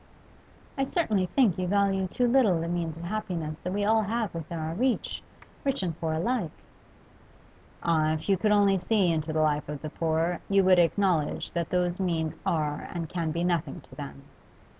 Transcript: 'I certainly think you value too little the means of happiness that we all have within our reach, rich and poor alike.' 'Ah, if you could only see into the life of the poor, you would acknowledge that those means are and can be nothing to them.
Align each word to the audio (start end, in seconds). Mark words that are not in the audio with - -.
'I 0.79 0.85
certainly 0.85 1.27
think 1.27 1.59
you 1.59 1.67
value 1.67 2.07
too 2.07 2.27
little 2.27 2.59
the 2.59 2.67
means 2.67 2.97
of 2.97 3.03
happiness 3.03 3.59
that 3.59 3.71
we 3.71 3.85
all 3.85 4.01
have 4.01 4.33
within 4.33 4.57
our 4.57 4.73
reach, 4.73 5.21
rich 5.63 5.83
and 5.83 5.95
poor 6.01 6.13
alike.' 6.13 6.49
'Ah, 7.83 8.13
if 8.13 8.27
you 8.27 8.35
could 8.35 8.51
only 8.51 8.79
see 8.79 9.11
into 9.13 9.31
the 9.31 9.43
life 9.43 9.69
of 9.69 9.83
the 9.83 9.91
poor, 9.91 10.39
you 10.49 10.63
would 10.63 10.79
acknowledge 10.79 11.51
that 11.51 11.69
those 11.69 11.99
means 11.99 12.35
are 12.47 12.89
and 12.91 13.09
can 13.09 13.29
be 13.29 13.43
nothing 13.43 13.79
to 13.81 13.93
them. 13.95 14.23